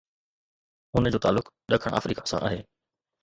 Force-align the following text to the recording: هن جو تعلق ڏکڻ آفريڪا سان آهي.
هن 0.95 1.03
جو 1.15 1.19
تعلق 1.25 1.51
ڏکڻ 1.73 1.97
آفريڪا 1.99 2.23
سان 2.31 2.47
آهي. 2.51 2.59